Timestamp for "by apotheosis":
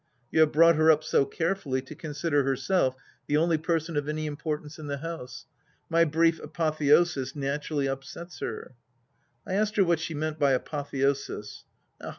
10.39-11.65